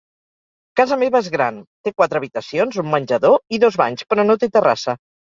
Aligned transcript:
Casa 0.79 0.95
meva 1.01 1.19
és 1.25 1.27
gran, 1.33 1.59
té 1.87 1.91
quatre 2.01 2.19
habitacions, 2.21 2.79
un 2.83 2.89
menjador 2.93 3.35
i 3.57 3.61
dos 3.65 3.77
banys, 3.83 4.07
però 4.15 4.25
no 4.31 4.37
té 4.45 4.49
terrassa. 4.57 4.97